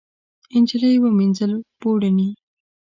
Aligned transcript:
نجلۍ 0.61 0.93
ومینځل 1.01 1.51
پوړني 1.79 2.29